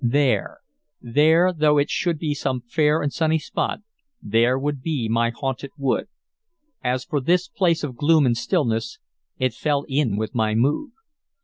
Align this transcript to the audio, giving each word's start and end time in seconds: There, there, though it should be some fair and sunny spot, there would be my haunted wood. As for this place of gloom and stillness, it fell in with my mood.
There, 0.03 0.57
there, 0.99 1.53
though 1.53 1.77
it 1.77 1.91
should 1.91 2.17
be 2.17 2.33
some 2.33 2.61
fair 2.61 3.03
and 3.03 3.13
sunny 3.13 3.37
spot, 3.37 3.81
there 4.19 4.57
would 4.57 4.81
be 4.81 5.07
my 5.07 5.29
haunted 5.29 5.69
wood. 5.77 6.07
As 6.83 7.05
for 7.05 7.21
this 7.21 7.47
place 7.47 7.83
of 7.83 7.97
gloom 7.97 8.25
and 8.25 8.35
stillness, 8.35 8.97
it 9.37 9.53
fell 9.53 9.85
in 9.87 10.17
with 10.17 10.33
my 10.33 10.55
mood. 10.55 10.89